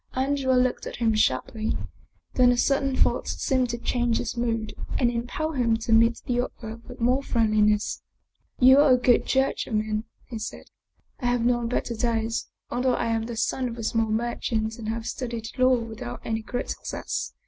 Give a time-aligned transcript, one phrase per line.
[0.15, 1.77] Andrea looked at him sharply,
[2.33, 6.41] then a sudden thought seemed to change his mood and impel him to meet the
[6.41, 8.01] other with more friendliness."
[8.59, 10.71] You are a good judge of men," he said."
[11.21, 14.89] I have known better days, although I am the son of a small merchant and
[14.89, 17.35] have studied law with out any great success.